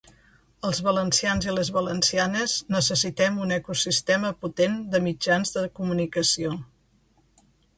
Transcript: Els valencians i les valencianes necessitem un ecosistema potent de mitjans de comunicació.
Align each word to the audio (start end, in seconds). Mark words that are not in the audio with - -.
Els 0.69 0.77
valencians 0.85 1.47
i 1.49 1.53
les 1.57 1.69
valencianes 1.75 2.55
necessitem 2.77 3.37
un 3.45 3.53
ecosistema 3.59 4.33
potent 4.47 4.81
de 4.95 5.03
mitjans 5.09 5.53
de 5.59 5.67
comunicació. 5.81 6.57